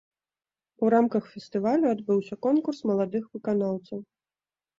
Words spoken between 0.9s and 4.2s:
рамках фестывалю адбыўся конкурс маладых выканаўцаў.